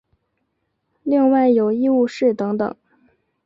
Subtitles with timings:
[1.03, 2.75] 另外有医务室等等。